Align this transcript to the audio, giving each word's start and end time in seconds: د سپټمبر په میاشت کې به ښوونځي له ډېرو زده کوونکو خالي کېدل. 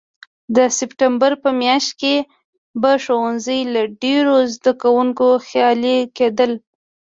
د 0.55 0.57
سپټمبر 0.77 1.31
په 1.43 1.49
میاشت 1.61 1.91
کې 2.01 2.15
به 2.81 2.91
ښوونځي 3.03 3.59
له 3.73 3.81
ډېرو 4.03 4.35
زده 4.53 4.71
کوونکو 4.81 5.27
خالي 5.47 5.97
کېدل. 6.17 6.51